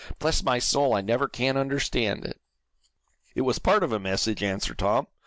"Bless 0.17 0.41
my 0.41 0.57
soul, 0.57 0.95
I 0.95 1.01
never 1.01 1.27
can 1.27 1.55
understand 1.55 2.25
it!" 2.25 2.41
"It 3.35 3.41
was 3.41 3.59
part 3.59 3.83
of 3.83 3.91
a 3.91 3.99
message," 3.99 4.41
answered 4.41 4.79
Tom. 4.79 5.05